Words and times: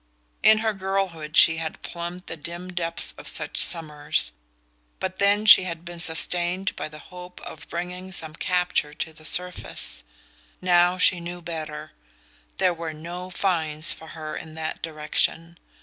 In 0.41 0.57
her 0.65 0.73
girlhood 0.73 1.37
she 1.37 1.57
had 1.57 1.83
plumbed 1.83 2.23
the 2.25 2.35
dim 2.35 2.73
depths 2.73 3.13
of 3.19 3.27
such 3.27 3.59
summers; 3.59 4.31
but 4.99 5.19
then 5.19 5.45
she 5.45 5.65
had 5.65 5.85
been 5.85 5.99
sustained 5.99 6.75
by 6.75 6.89
the 6.89 6.97
hope 7.13 7.39
of 7.41 7.69
bringing 7.69 8.11
some 8.11 8.33
capture 8.33 8.95
to 8.95 9.13
the 9.13 9.25
surface. 9.25 10.03
Now 10.59 10.97
she 10.97 11.19
knew 11.19 11.39
better: 11.39 11.91
there 12.57 12.73
were 12.73 12.93
no 12.93 13.29
"finds" 13.29 13.93
for 13.93 14.07
her 14.17 14.35
in 14.35 14.55
that 14.55 14.81
direction. 14.81 15.59